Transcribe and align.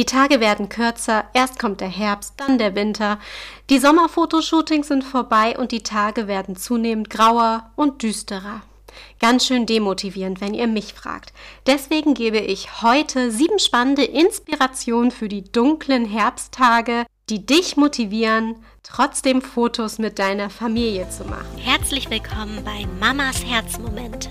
Die 0.00 0.06
Tage 0.06 0.40
werden 0.40 0.70
kürzer, 0.70 1.26
erst 1.34 1.58
kommt 1.58 1.82
der 1.82 1.90
Herbst, 1.90 2.32
dann 2.38 2.56
der 2.56 2.74
Winter. 2.74 3.18
Die 3.68 3.78
Sommerfotoshootings 3.78 4.88
sind 4.88 5.04
vorbei 5.04 5.58
und 5.58 5.72
die 5.72 5.82
Tage 5.82 6.26
werden 6.26 6.56
zunehmend 6.56 7.10
grauer 7.10 7.70
und 7.76 8.02
düsterer. 8.02 8.62
Ganz 9.20 9.44
schön 9.44 9.66
demotivierend, 9.66 10.40
wenn 10.40 10.54
ihr 10.54 10.68
mich 10.68 10.94
fragt. 10.94 11.34
Deswegen 11.66 12.14
gebe 12.14 12.38
ich 12.38 12.80
heute 12.80 13.30
sieben 13.30 13.58
spannende 13.58 14.04
Inspirationen 14.04 15.10
für 15.10 15.28
die 15.28 15.44
dunklen 15.44 16.06
Herbsttage, 16.06 17.04
die 17.28 17.44
dich 17.44 17.76
motivieren, 17.76 18.56
trotzdem 18.82 19.42
Fotos 19.42 19.98
mit 19.98 20.18
deiner 20.18 20.48
Familie 20.48 21.10
zu 21.10 21.24
machen. 21.24 21.58
Herzlich 21.58 22.08
willkommen 22.08 22.64
bei 22.64 22.86
Mamas 22.98 23.44
Herzmomente. 23.44 24.30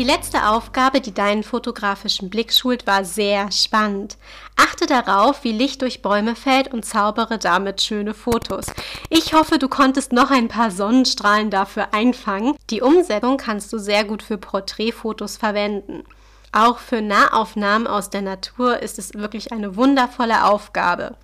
Die 0.00 0.04
letzte 0.04 0.46
Aufgabe, 0.46 1.00
die 1.00 1.12
deinen 1.12 1.42
fotografischen 1.42 2.30
Blick 2.30 2.52
schult, 2.52 2.86
war 2.86 3.04
sehr 3.04 3.50
spannend. 3.50 4.16
Achte 4.54 4.86
darauf, 4.86 5.42
wie 5.42 5.50
Licht 5.50 5.82
durch 5.82 6.02
Bäume 6.02 6.36
fällt 6.36 6.72
und 6.72 6.84
zaubere 6.84 7.36
damit 7.36 7.82
schöne 7.82 8.14
Fotos. 8.14 8.66
Ich 9.10 9.34
hoffe, 9.34 9.58
du 9.58 9.68
konntest 9.68 10.12
noch 10.12 10.30
ein 10.30 10.46
paar 10.46 10.70
Sonnenstrahlen 10.70 11.50
dafür 11.50 11.88
einfangen. 11.90 12.54
Die 12.70 12.80
Umsetzung 12.80 13.38
kannst 13.38 13.72
du 13.72 13.78
sehr 13.78 14.04
gut 14.04 14.22
für 14.22 14.38
Porträtfotos 14.38 15.36
verwenden. 15.36 16.04
Auch 16.52 16.78
für 16.78 17.02
Nahaufnahmen 17.02 17.88
aus 17.88 18.08
der 18.08 18.22
Natur 18.22 18.80
ist 18.80 19.00
es 19.00 19.14
wirklich 19.14 19.50
eine 19.50 19.74
wundervolle 19.74 20.44
Aufgabe. 20.44 21.16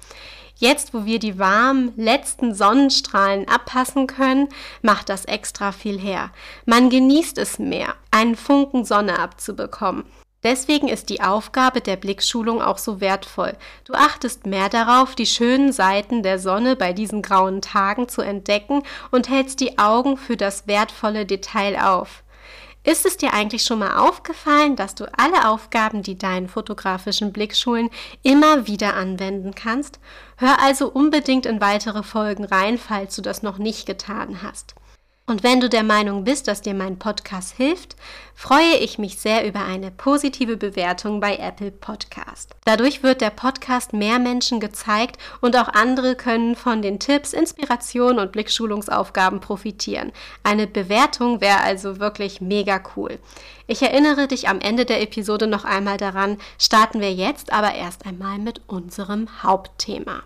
Jetzt, 0.65 0.95
wo 0.95 1.05
wir 1.05 1.19
die 1.19 1.39
warmen 1.39 1.93
letzten 1.95 2.55
Sonnenstrahlen 2.55 3.47
abpassen 3.49 4.07
können, 4.07 4.49
macht 4.81 5.11
das 5.11 5.27
extra 5.27 5.73
viel 5.73 5.99
her. 5.99 6.31
Man 6.65 6.89
genießt 6.89 7.37
es 7.37 7.59
mehr, 7.59 7.97
einen 8.11 8.35
Funken 8.35 8.87
Sonne 8.87 9.19
abzubekommen. 9.19 10.05
Deswegen 10.43 10.89
ist 10.89 11.11
die 11.11 11.21
Aufgabe 11.21 11.83
der 11.83 11.97
Blickschulung 11.97 12.63
auch 12.63 12.79
so 12.79 13.03
wertvoll. 13.03 13.53
Du 13.85 13.93
achtest 13.93 14.47
mehr 14.47 14.71
darauf, 14.71 15.15
die 15.15 15.27
schönen 15.27 15.71
Seiten 15.71 16.23
der 16.23 16.39
Sonne 16.39 16.77
bei 16.77 16.95
diesen 16.95 17.21
grauen 17.21 17.61
Tagen 17.61 18.09
zu 18.09 18.23
entdecken 18.23 18.85
und 19.11 19.29
hältst 19.29 19.61
die 19.61 19.77
Augen 19.77 20.17
für 20.17 20.39
das 20.39 20.67
wertvolle 20.67 21.27
Detail 21.27 21.77
auf. 21.79 22.24
Ist 22.87 23.07
es 23.07 23.17
dir 23.17 23.33
eigentlich 23.33 23.63
schon 23.63 23.79
mal 23.79 23.97
aufgefallen, 23.97 24.77
dass 24.77 24.95
du 24.95 25.07
alle 25.19 25.49
Aufgaben, 25.49 26.03
die 26.03 26.19
deinen 26.19 26.49
fotografischen 26.49 27.33
Blick 27.33 27.57
schulen, 27.57 27.89
immer 28.23 28.67
wieder 28.67 28.95
anwenden 28.95 29.55
kannst? 29.55 29.99
Hör 30.37 30.61
also 30.61 30.91
unbedingt 30.91 31.47
in 31.47 31.63
weitere 31.63 32.03
Folgen 32.03 32.45
rein, 32.45 32.77
falls 32.77 33.17
du 33.17 33.23
das 33.23 33.43
noch 33.43 33.57
nicht 33.57 33.87
getan 33.87 34.43
hast. 34.43 34.75
Und 35.27 35.43
wenn 35.43 35.59
du 35.59 35.71
der 35.71 35.85
Meinung 35.85 36.25
bist, 36.25 36.49
dass 36.49 36.61
dir 36.61 36.75
mein 36.75 36.99
Podcast 36.99 37.57
hilft, 37.57 37.97
freue 38.35 38.77
ich 38.77 38.99
mich 38.99 39.19
sehr 39.19 39.47
über 39.49 39.65
eine 39.65 39.91
positive 39.91 40.59
Bewertung 40.59 41.19
bei 41.19 41.37
Apple 41.37 41.71
Podcast. 41.71 42.55
Dadurch 42.67 43.03
wird 43.03 43.23
der 43.23 43.31
Podcast 43.31 43.95
mehr 43.95 44.19
Menschen 44.19 44.61
gezeigt 44.61 45.17
und 45.41 45.57
auch 45.57 45.69
andere 45.69 46.15
können 46.15 46.57
von 46.57 46.83
den 46.83 46.99
Tipps, 46.99 47.33
Inspirationen 47.33 48.19
und 48.19 48.33
Blickschulungsaufgaben 48.33 49.41
profitieren. 49.41 50.13
Eine 50.43 50.67
Bewertung 50.67 51.41
wäre 51.41 51.61
also 51.61 52.01
wirklich 52.01 52.43
mega 52.43 52.83
cool. 52.95 53.19
Ich 53.67 53.81
erinnere 53.81 54.29
dich 54.29 54.51
am 54.51 54.61
Ende 54.61 54.85
der 54.85 55.01
Episode 55.01 55.47
noch 55.47 55.65
einmal 55.65 55.97
daran, 55.97 56.37
starten 56.59 57.01
wir 57.01 57.15
jetzt 57.15 57.51
aber 57.51 57.75
erst 57.75 58.05
einmal 58.05 58.39
mit 58.39 58.61
unserem 58.67 59.43
Hauptthema. 59.43 60.23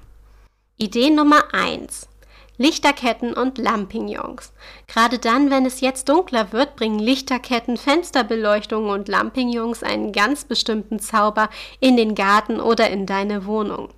Idee 0.76 1.10
Nummer 1.10 1.54
1. 1.54 2.08
Lichterketten 2.58 3.32
und 3.32 3.56
Lampignons. 3.56 4.52
Gerade 4.88 5.18
dann, 5.18 5.50
wenn 5.50 5.64
es 5.64 5.80
jetzt 5.80 6.08
dunkler 6.08 6.52
wird, 6.52 6.74
bringen 6.76 6.98
Lichterketten, 6.98 7.76
Fensterbeleuchtungen 7.76 8.90
und 8.90 9.08
Lampignons 9.08 9.84
einen 9.84 10.12
ganz 10.12 10.44
bestimmten 10.44 10.98
Zauber 10.98 11.48
in 11.78 11.96
den 11.96 12.16
Garten 12.16 12.60
oder 12.60 12.90
in 12.90 13.06
deine 13.06 13.46
Wohnung. 13.46 13.90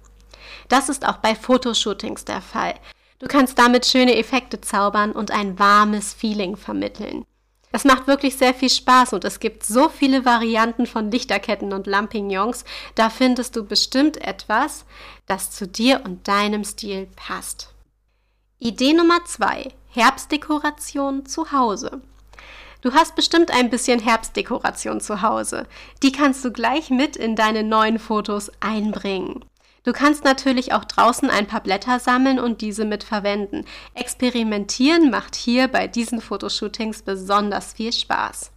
Das 0.69 0.89
ist 0.89 1.09
auch 1.09 1.17
bei 1.17 1.35
Fotoshootings 1.35 2.27
der 2.27 2.43
Fall. 2.43 2.75
Du 3.19 3.27
kannst 3.27 3.59
damit 3.59 3.87
schöne 3.87 4.17
Effekte 4.17 4.61
zaubern 4.61 5.13
und 5.13 5.31
ein 5.31 5.59
warmes 5.59 6.13
Feeling 6.13 6.57
vermitteln. 6.57 7.25
Es 7.73 7.85
macht 7.85 8.07
wirklich 8.07 8.37
sehr 8.37 8.53
viel 8.53 8.71
Spaß 8.71 9.13
und 9.13 9.25
es 9.25 9.41
gibt 9.41 9.65
so 9.65 9.89
viele 9.89 10.25
Varianten 10.25 10.87
von 10.87 11.11
Lichterketten 11.11 11.73
und 11.73 11.87
Lampignons, 11.87 12.65
da 12.95 13.11
findest 13.11 13.55
du 13.57 13.65
bestimmt 13.65 14.17
etwas, 14.17 14.85
das 15.27 15.51
zu 15.51 15.69
dir 15.69 16.03
und 16.05 16.27
deinem 16.27 16.65
Stil 16.65 17.09
passt. 17.15 17.70
Idee 18.63 18.93
Nummer 18.93 19.25
zwei: 19.25 19.69
Herbstdekoration 19.89 21.25
zu 21.25 21.51
Hause. 21.51 22.03
Du 22.83 22.93
hast 22.93 23.17
bestimmt 23.17 23.51
ein 23.51 23.71
bisschen 23.71 24.01
Herbstdekoration 24.01 25.01
zu 25.01 25.23
Hause. 25.23 25.67
Die 26.03 26.13
kannst 26.13 26.45
du 26.45 26.53
gleich 26.53 26.91
mit 26.91 27.17
in 27.17 27.37
deine 27.37 27.63
neuen 27.63 27.99
Fotos 27.99 28.53
einbringen. 28.61 29.47
Du 29.83 29.93
kannst 29.93 30.25
natürlich 30.25 30.75
auch 30.75 30.85
draußen 30.85 31.31
ein 31.31 31.47
paar 31.47 31.63
Blätter 31.63 31.99
sammeln 32.01 32.39
und 32.39 32.61
diese 32.61 32.85
mit 32.85 33.03
verwenden. 33.03 33.65
Experimentieren 33.95 35.11
macht 35.11 35.37
hier 35.37 35.67
bei 35.67 35.87
diesen 35.87 36.21
Fotoshootings 36.21 37.01
besonders 37.01 37.73
viel 37.73 37.95
Spaß. 37.95 38.51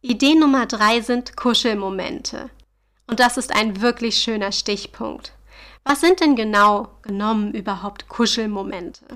Idee 0.00 0.34
Nummer 0.34 0.64
drei 0.64 1.02
sind 1.02 1.36
Kuschelmomente. 1.36 2.48
Und 3.06 3.20
das 3.20 3.36
ist 3.36 3.54
ein 3.54 3.82
wirklich 3.82 4.16
schöner 4.16 4.50
Stichpunkt. 4.50 5.34
Was 5.88 6.02
sind 6.02 6.20
denn 6.20 6.36
genau 6.36 6.88
genommen 7.00 7.54
überhaupt 7.54 8.08
Kuschelmomente? 8.08 9.06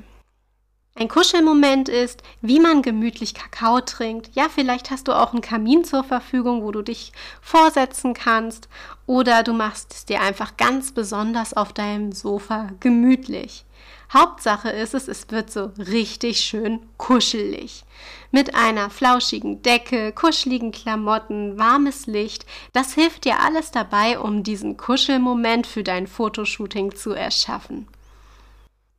Ein 0.95 1.09
Kuschelmoment 1.09 1.89
ist, 1.89 2.23
wie 2.43 2.61
man 2.61 2.83
gemütlich 2.83 3.33
Kakao 3.33 3.81
trinkt. 3.81 4.35
Ja, 4.35 4.49
vielleicht 4.55 4.91
hast 4.91 5.09
du 5.09 5.13
auch 5.13 5.33
einen 5.33 5.41
Kamin 5.41 5.85
zur 5.85 6.05
Verfügung, 6.05 6.63
wo 6.63 6.71
du 6.71 6.83
dich 6.83 7.13
vorsetzen 7.41 8.13
kannst. 8.13 8.69
Oder 9.07 9.43
du 9.43 9.55
machst 9.55 9.95
es 9.95 10.05
dir 10.05 10.21
einfach 10.21 10.59
ganz 10.59 10.93
besonders 10.93 11.55
auf 11.55 11.73
deinem 11.73 12.13
Sofa 12.13 12.69
gemütlich. 12.81 13.65
Hauptsache 14.13 14.69
ist 14.69 14.93
es, 14.93 15.09
es 15.09 15.31
wird 15.31 15.51
so 15.51 15.73
richtig 15.79 16.41
schön 16.41 16.81
kuschelig. 16.99 17.85
Mit 18.31 18.55
einer 18.55 18.91
flauschigen 18.91 19.63
Decke, 19.63 20.13
kuscheligen 20.13 20.73
Klamotten, 20.73 21.59
warmes 21.59 22.07
Licht. 22.07 22.45
Das 22.75 22.93
hilft 22.93 23.25
dir 23.25 23.41
alles 23.41 23.71
dabei, 23.71 24.19
um 24.19 24.43
diesen 24.43 24.77
Kuschelmoment 24.77 25.67
für 25.67 25.83
dein 25.83 26.07
Fotoshooting 26.07 26.95
zu 26.95 27.13
erschaffen. 27.13 27.89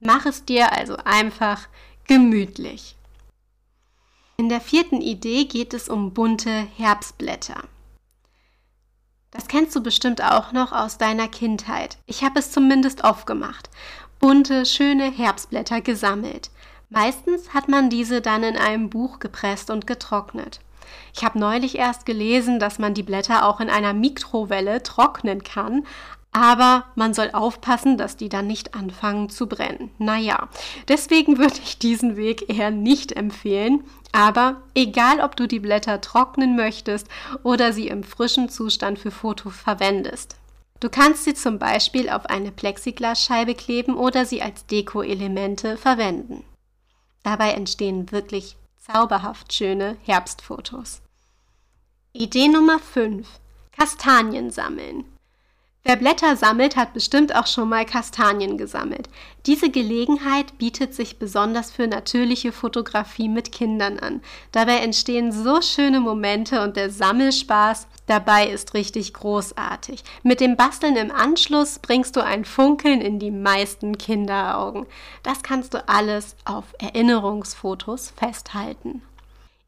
Mach 0.05 0.25
es 0.25 0.45
dir 0.45 0.73
also 0.73 0.97
einfach 0.97 1.67
gemütlich. 2.07 2.95
In 4.37 4.49
der 4.49 4.61
vierten 4.61 5.01
Idee 5.01 5.45
geht 5.45 5.73
es 5.73 5.89
um 5.89 6.13
bunte 6.13 6.67
Herbstblätter. 6.77 7.63
Das 9.31 9.47
kennst 9.47 9.75
du 9.75 9.81
bestimmt 9.81 10.23
auch 10.23 10.51
noch 10.51 10.71
aus 10.71 10.97
deiner 10.97 11.27
Kindheit. 11.27 11.97
Ich 12.05 12.23
habe 12.23 12.39
es 12.39 12.51
zumindest 12.51 13.03
oft 13.03 13.25
gemacht 13.25 13.69
bunte, 14.23 14.65
schöne 14.65 15.11
Herbstblätter 15.11 15.81
gesammelt. 15.81 16.49
Meistens 16.89 17.53
hat 17.53 17.67
man 17.67 17.89
diese 17.89 18.21
dann 18.21 18.43
in 18.43 18.55
einem 18.55 18.89
Buch 18.89 19.19
gepresst 19.19 19.69
und 19.69 19.85
getrocknet. 19.85 20.61
Ich 21.13 21.25
habe 21.25 21.37
neulich 21.37 21.77
erst 21.77 22.05
gelesen, 22.05 22.57
dass 22.57 22.79
man 22.79 22.93
die 22.93 23.03
Blätter 23.03 23.45
auch 23.45 23.59
in 23.59 23.69
einer 23.69 23.91
Mikrowelle 23.91 24.81
trocknen 24.81 25.43
kann, 25.43 25.85
aber 26.33 26.85
man 26.95 27.13
soll 27.13 27.29
aufpassen, 27.31 27.97
dass 27.97 28.17
die 28.17 28.27
dann 28.27 28.47
nicht 28.47 28.73
anfangen 28.73 29.29
zu 29.29 29.47
brennen. 29.47 29.91
Naja, 29.99 30.49
deswegen 30.87 31.37
würde 31.37 31.59
ich 31.63 31.77
diesen 31.77 32.17
Weg 32.17 32.49
eher 32.49 32.71
nicht 32.71 33.11
empfehlen. 33.11 33.83
Aber 34.11 34.61
egal, 34.75 35.21
ob 35.21 35.35
du 35.35 35.47
die 35.47 35.59
Blätter 35.59 36.01
trocknen 36.01 36.55
möchtest 36.55 37.07
oder 37.43 37.71
sie 37.71 37.87
im 37.87 38.03
frischen 38.03 38.49
Zustand 38.49 38.99
für 38.99 39.11
Fotos 39.11 39.55
verwendest. 39.55 40.35
Du 40.79 40.89
kannst 40.89 41.23
sie 41.23 41.33
zum 41.33 41.59
Beispiel 41.59 42.09
auf 42.09 42.25
eine 42.25 42.51
Plexiglasscheibe 42.51 43.55
kleben 43.55 43.95
oder 43.95 44.25
sie 44.25 44.41
als 44.41 44.65
Deko-Elemente 44.65 45.77
verwenden. 45.77 46.43
Dabei 47.23 47.51
entstehen 47.51 48.11
wirklich 48.11 48.57
zauberhaft 48.77 49.53
schöne 49.53 49.97
Herbstfotos. 50.03 51.01
Idee 52.11 52.49
Nummer 52.49 52.79
5. 52.79 53.27
Kastanien 53.71 54.51
sammeln. 54.51 55.05
Wer 55.85 55.97
Blätter 55.97 56.37
sammelt, 56.37 56.77
hat 56.77 56.93
bestimmt 56.93 57.35
auch 57.35 57.45
schon 57.45 57.67
mal 57.67 57.85
Kastanien 57.85 58.57
gesammelt. 58.57 59.09
Diese 59.45 59.69
Gelegenheit 59.69 60.57
bietet 60.57 60.93
sich 60.93 61.19
besonders 61.19 61.71
für 61.71 61.87
natürliche 61.87 62.53
Fotografie 62.53 63.27
mit 63.27 63.51
Kindern 63.51 63.99
an. 63.99 64.21
Dabei 64.53 64.77
entstehen 64.77 65.33
so 65.33 65.61
schöne 65.61 65.99
Momente 65.99 66.61
und 66.61 66.77
der 66.77 66.89
Sammelspaß 66.89 67.87
dabei 68.05 68.47
ist 68.47 68.73
richtig 68.73 69.13
großartig. 69.13 70.05
Mit 70.23 70.39
dem 70.39 70.55
Basteln 70.55 70.95
im 70.95 71.11
Anschluss 71.11 71.79
bringst 71.79 72.15
du 72.15 72.23
ein 72.23 72.45
Funkeln 72.45 73.01
in 73.01 73.19
die 73.19 73.31
meisten 73.31 73.97
Kinderaugen. 73.97 74.85
Das 75.21 75.43
kannst 75.43 75.73
du 75.73 75.85
alles 75.89 76.37
auf 76.45 76.63
Erinnerungsfotos 76.79 78.13
festhalten. 78.15 79.01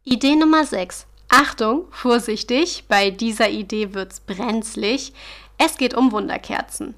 Idee 0.06 0.38
Nummer 0.38 0.64
6. 0.64 1.08
Achtung, 1.28 1.86
vorsichtig, 1.92 2.86
bei 2.88 3.10
dieser 3.10 3.50
Idee 3.50 3.94
wird's 3.94 4.22
brenzlig. 4.22 5.12
Es 5.58 5.78
geht 5.78 5.94
um 5.94 6.12
Wunderkerzen. 6.12 6.96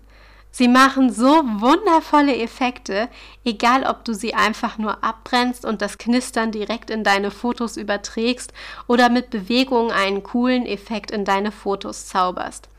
Sie 0.51 0.67
machen 0.67 1.11
so 1.11 1.27
wundervolle 1.27 2.35
Effekte, 2.35 3.09
egal 3.45 3.83
ob 3.83 4.05
du 4.05 4.13
sie 4.13 4.33
einfach 4.33 4.77
nur 4.77 5.03
abbrennst 5.03 5.65
und 5.65 5.83
das 5.83 5.99
Knistern 5.99 6.51
direkt 6.51 6.89
in 6.89 7.03
deine 7.03 7.29
Fotos 7.29 7.77
überträgst 7.77 8.53
oder 8.87 9.09
mit 9.09 9.29
Bewegungen 9.29 9.91
einen 9.91 10.23
coolen 10.23 10.65
Effekt 10.65 11.11
in 11.11 11.25
deine 11.25 11.51
Fotos 11.51 12.07
zauberst. 12.07 12.69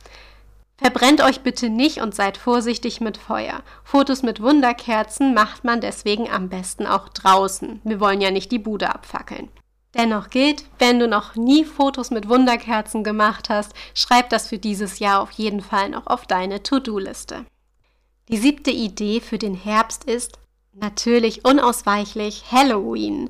Verbrennt 0.76 1.22
euch 1.22 1.42
bitte 1.42 1.70
nicht 1.70 2.00
und 2.00 2.14
seid 2.14 2.36
vorsichtig 2.36 3.00
mit 3.00 3.16
Feuer. 3.16 3.62
Fotos 3.84 4.22
mit 4.22 4.40
Wunderkerzen 4.40 5.34
macht 5.34 5.64
man 5.64 5.80
deswegen 5.80 6.28
am 6.30 6.48
besten 6.48 6.86
auch 6.86 7.08
draußen. 7.08 7.80
Wir 7.84 8.00
wollen 8.00 8.20
ja 8.20 8.30
nicht 8.30 8.50
die 8.52 8.60
Bude 8.60 8.92
abfackeln. 8.92 9.50
Dennoch 9.98 10.30
gilt, 10.30 10.64
wenn 10.78 11.00
du 11.00 11.08
noch 11.08 11.34
nie 11.34 11.64
Fotos 11.64 12.12
mit 12.12 12.28
Wunderkerzen 12.28 13.02
gemacht 13.02 13.48
hast, 13.48 13.72
schreib 13.94 14.30
das 14.30 14.46
für 14.46 14.58
dieses 14.58 15.00
Jahr 15.00 15.20
auf 15.20 15.32
jeden 15.32 15.60
Fall 15.60 15.88
noch 15.88 16.06
auf 16.06 16.24
deine 16.24 16.62
To-Do-Liste. 16.62 17.44
Die 18.28 18.36
siebte 18.36 18.70
Idee 18.70 19.20
für 19.20 19.38
den 19.38 19.54
Herbst 19.54 20.04
ist 20.04 20.38
natürlich 20.72 21.44
unausweichlich 21.44 22.44
Halloween. 22.52 23.28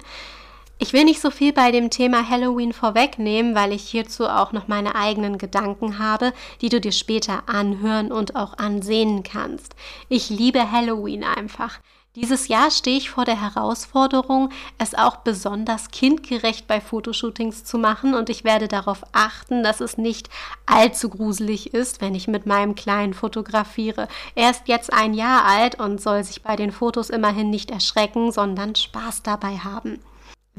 Ich 0.79 0.93
will 0.93 1.05
nicht 1.05 1.23
so 1.23 1.31
viel 1.31 1.55
bei 1.55 1.73
dem 1.73 1.89
Thema 1.89 2.29
Halloween 2.29 2.75
vorwegnehmen, 2.75 3.55
weil 3.55 3.73
ich 3.73 3.89
hierzu 3.89 4.29
auch 4.29 4.53
noch 4.53 4.69
meine 4.69 4.95
eigenen 4.95 5.39
Gedanken 5.39 5.99
habe, 5.99 6.35
die 6.61 6.69
du 6.69 6.83
dir 6.83 6.93
später 6.93 7.45
anhören 7.47 8.13
und 8.13 8.37
auch 8.37 8.59
ansehen 8.59 9.23
kannst. 9.23 9.75
Ich 10.11 10.29
liebe 10.29 10.71
Halloween 10.71 11.25
einfach. 11.25 11.81
Dieses 12.21 12.49
Jahr 12.49 12.73
stehe 12.73 12.99
ich 12.99 13.11
vor 13.11 13.25
der 13.25 13.41
Herausforderung, 13.41 14.49
es 14.77 14.97
auch 14.97 15.19
besonders 15.19 15.93
kindgerecht 15.93 16.67
bei 16.67 16.81
Fotoshootings 16.81 17.63
zu 17.63 17.79
machen 17.79 18.15
und 18.15 18.29
ich 18.29 18.43
werde 18.43 18.67
darauf 18.67 19.05
achten, 19.13 19.63
dass 19.63 19.81
es 19.81 19.99
nicht 19.99 20.29
allzu 20.67 21.11
gruselig 21.11 21.75
ist, 21.75 22.01
wenn 22.01 22.17
ich 22.17 22.27
mit 22.27 22.45
meinem 22.45 22.75
Kleinen 22.75 23.15
fotografiere. 23.15 24.09
Er 24.35 24.51
ist 24.51 24.67
jetzt 24.67 24.93
ein 24.93 25.15
Jahr 25.15 25.45
alt 25.45 25.79
und 25.79 26.01
soll 26.01 26.25
sich 26.25 26.43
bei 26.43 26.57
den 26.57 26.73
Fotos 26.73 27.09
immerhin 27.09 27.51
nicht 27.51 27.71
erschrecken, 27.71 28.33
sondern 28.33 28.75
Spaß 28.75 29.23
dabei 29.23 29.59
haben. 29.59 30.01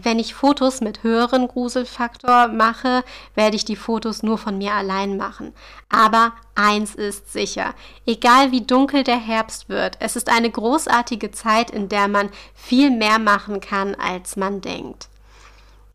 Wenn 0.01 0.17
ich 0.17 0.33
Fotos 0.33 0.79
mit 0.79 1.03
höheren 1.03 1.47
Gruselfaktor 1.47 2.47
mache, 2.47 3.03
werde 3.35 3.57
ich 3.57 3.65
die 3.65 3.75
Fotos 3.75 4.23
nur 4.23 4.37
von 4.37 4.57
mir 4.57 4.73
allein 4.73 5.17
machen. 5.17 5.53
Aber 5.89 6.33
eins 6.55 6.95
ist 6.95 7.33
sicher, 7.33 7.73
egal 8.05 8.51
wie 8.51 8.61
dunkel 8.61 9.03
der 9.03 9.19
Herbst 9.19 9.67
wird, 9.67 9.97
es 9.99 10.15
ist 10.15 10.29
eine 10.29 10.49
großartige 10.49 11.31
Zeit, 11.31 11.69
in 11.71 11.89
der 11.89 12.07
man 12.07 12.29
viel 12.53 12.91
mehr 12.91 13.19
machen 13.19 13.59
kann, 13.59 13.93
als 13.95 14.37
man 14.37 14.61
denkt. 14.61 15.09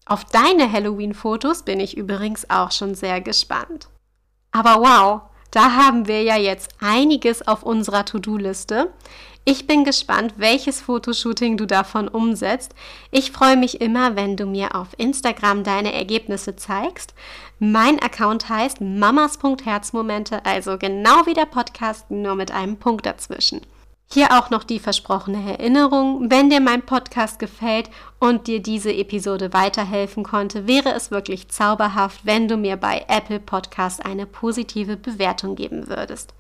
Auf 0.05 0.25
deine 0.25 0.71
Halloween-Fotos 0.71 1.63
bin 1.63 1.81
ich 1.81 1.97
übrigens 1.97 2.51
auch 2.51 2.73
schon 2.73 2.95
sehr 2.95 3.23
gespannt. 3.23 3.89
Aber 4.53 4.81
wow, 4.81 5.23
da 5.51 5.73
haben 5.77 6.09
wir 6.09 6.23
ja 6.23 6.37
jetzt 6.37 6.73
einiges 6.81 7.47
auf 7.47 7.63
unserer 7.63 8.05
To-Do-Liste. 8.05 8.93
Ich 9.47 9.67
bin 9.67 9.85
gespannt, 9.85 10.35
welches 10.39 10.81
Fotoshooting 10.81 11.59
du 11.59 11.67
davon 11.67 12.09
umsetzt. 12.09 12.75
Ich 13.11 13.31
freue 13.31 13.59
mich 13.59 13.83
immer, 13.83 14.17
wenn 14.17 14.39
du 14.39 14.47
mir 14.47 14.75
auf 14.75 14.89
Instagram 14.97 15.65
deine 15.65 15.93
Ergebnisse 15.93 16.57
zeigst. 16.57 17.13
Mein 17.59 17.99
Account 17.99 18.49
heißt 18.49 18.81
mamas.herzmomente, 18.81 20.47
also 20.47 20.79
genau 20.79 21.27
wie 21.27 21.35
der 21.35 21.45
Podcast, 21.45 22.11
nur 22.11 22.37
mit 22.37 22.53
einem 22.53 22.79
Punkt 22.79 23.05
dazwischen. 23.05 23.61
Hier 24.11 24.33
auch 24.33 24.49
noch 24.49 24.65
die 24.65 24.79
versprochene 24.79 25.59
Erinnerung. 25.59 26.31
Wenn 26.31 26.49
dir 26.49 26.61
mein 26.61 26.81
Podcast 26.81 27.39
gefällt 27.39 27.91
und 28.19 28.47
dir 28.47 28.63
diese 28.63 28.95
Episode 28.95 29.53
weiterhelfen 29.53 30.25
konnte, 30.25 30.67
wäre 30.67 30.95
es 30.95 31.11
wirklich 31.11 31.49
zauberhaft, 31.49 32.25
wenn 32.25 32.49
du 32.49 32.57
mir 32.57 32.79
bei 32.79 33.05
Apple 33.09 33.41
Podcast 33.41 34.07
eine 34.07 34.25
positive 34.25 34.97
Bewertung 34.97 35.55
geben 35.55 35.89
würdest. 35.89 36.33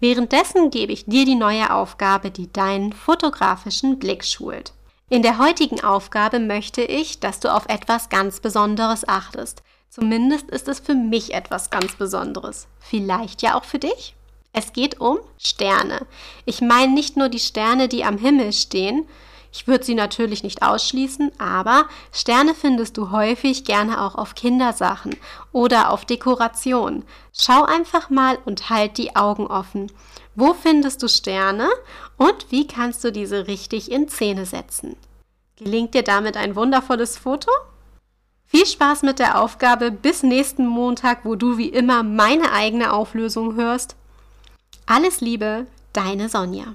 Währenddessen 0.00 0.70
gebe 0.70 0.92
ich 0.92 1.06
dir 1.06 1.24
die 1.24 1.34
neue 1.34 1.72
Aufgabe, 1.72 2.30
die 2.30 2.52
deinen 2.52 2.92
fotografischen 2.92 3.98
Blick 3.98 4.24
schult. 4.24 4.72
In 5.08 5.22
der 5.22 5.38
heutigen 5.38 5.82
Aufgabe 5.82 6.40
möchte 6.40 6.82
ich, 6.82 7.20
dass 7.20 7.40
du 7.40 7.52
auf 7.52 7.66
etwas 7.68 8.08
ganz 8.08 8.40
Besonderes 8.40 9.06
achtest. 9.06 9.62
Zumindest 9.90 10.50
ist 10.50 10.66
es 10.66 10.80
für 10.80 10.94
mich 10.94 11.34
etwas 11.34 11.70
ganz 11.70 11.94
Besonderes. 11.94 12.66
Vielleicht 12.80 13.42
ja 13.42 13.54
auch 13.54 13.64
für 13.64 13.78
dich? 13.78 14.16
Es 14.52 14.72
geht 14.72 15.00
um 15.00 15.18
Sterne. 15.38 16.06
Ich 16.46 16.60
meine 16.60 16.92
nicht 16.92 17.16
nur 17.16 17.28
die 17.28 17.38
Sterne, 17.38 17.88
die 17.88 18.04
am 18.04 18.18
Himmel 18.18 18.52
stehen, 18.52 19.06
ich 19.54 19.68
würde 19.68 19.84
sie 19.84 19.94
natürlich 19.94 20.42
nicht 20.42 20.64
ausschließen, 20.64 21.30
aber 21.38 21.86
Sterne 22.10 22.56
findest 22.56 22.96
du 22.96 23.12
häufig 23.12 23.64
gerne 23.64 24.02
auch 24.02 24.16
auf 24.16 24.34
Kindersachen 24.34 25.14
oder 25.52 25.90
auf 25.90 26.04
Dekoration. 26.04 27.04
Schau 27.32 27.62
einfach 27.62 28.10
mal 28.10 28.36
und 28.46 28.68
halt 28.68 28.98
die 28.98 29.14
Augen 29.14 29.46
offen. 29.46 29.92
Wo 30.34 30.54
findest 30.54 31.04
du 31.04 31.08
Sterne 31.08 31.68
und 32.16 32.50
wie 32.50 32.66
kannst 32.66 33.04
du 33.04 33.12
diese 33.12 33.46
richtig 33.46 33.92
in 33.92 34.08
Szene 34.08 34.44
setzen? 34.44 34.96
Gelingt 35.54 35.94
dir 35.94 36.02
damit 36.02 36.36
ein 36.36 36.56
wundervolles 36.56 37.16
Foto? 37.16 37.52
Viel 38.46 38.66
Spaß 38.66 39.02
mit 39.02 39.20
der 39.20 39.40
Aufgabe 39.40 39.92
bis 39.92 40.24
nächsten 40.24 40.66
Montag, 40.66 41.24
wo 41.24 41.36
du 41.36 41.58
wie 41.58 41.68
immer 41.68 42.02
meine 42.02 42.50
eigene 42.50 42.92
Auflösung 42.92 43.54
hörst. 43.54 43.94
Alles 44.86 45.20
Liebe, 45.20 45.68
deine 45.92 46.28
Sonja. 46.28 46.74